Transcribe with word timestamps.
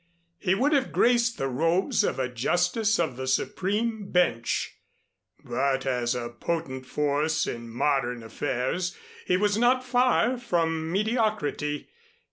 He 0.39 0.55
would 0.55 0.71
have 0.73 0.91
graced 0.91 1.37
the 1.37 1.47
robes 1.47 2.03
of 2.03 2.17
a 2.17 2.27
Justice 2.27 2.99
of 2.99 3.17
the 3.17 3.27
Supreme 3.27 4.09
Bench; 4.09 4.79
but 5.43 5.85
as 5.85 6.15
a 6.15 6.29
potent 6.29 6.87
force 6.87 7.45
in 7.45 7.69
modern 7.69 8.23
affairs 8.23 8.97
he 9.27 9.37
was 9.37 9.59
not 9.59 9.83
far 9.85 10.39
from 10.39 10.91
mediocrity. 10.91 11.89